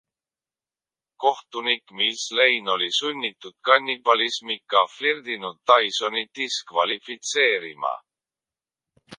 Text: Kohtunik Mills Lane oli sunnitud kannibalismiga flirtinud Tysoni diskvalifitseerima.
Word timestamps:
Kohtunik 1.23 1.91
Mills 1.99 2.23
Lane 2.39 2.71
oli 2.75 2.87
sunnitud 2.99 3.55
kannibalismiga 3.69 4.83
flirtinud 4.95 5.57
Tysoni 5.73 6.25
diskvalifitseerima. 6.41 7.97